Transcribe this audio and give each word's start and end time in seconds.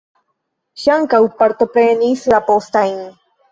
Ŝi 0.83 0.89
ankaŭ 0.93 1.19
partoprenis 1.43 2.27
la 2.35 2.43
postajn. 2.51 3.01